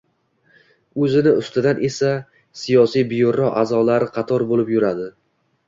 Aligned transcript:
O’zini 1.07 1.33
ustidan 1.41 1.83
esa... 1.91 2.09
Siyosiy 2.63 3.07
byuro 3.13 3.53
a’zolari 3.63 4.11
qator 4.19 4.49
bo‘lib 4.55 4.77
yuradi! 4.77 5.11